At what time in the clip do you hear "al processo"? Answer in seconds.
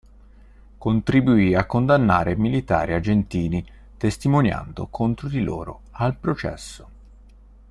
5.91-6.89